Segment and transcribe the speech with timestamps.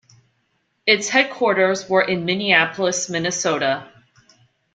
[0.87, 3.87] Its headquarters were in Minneapolis, Minnesota.